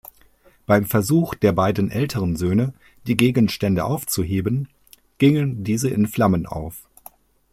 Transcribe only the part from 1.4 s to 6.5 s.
beiden älteren Söhne, die Gegenstände aufzuheben, gingen diese in Flammen